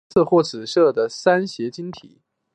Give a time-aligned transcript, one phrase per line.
[0.03, 2.23] 它是白色或紫色的三斜晶体。